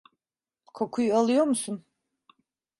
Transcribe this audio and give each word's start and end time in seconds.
Kokuyu 0.73 1.15
alıyor 1.15 1.43
musun? 1.47 1.85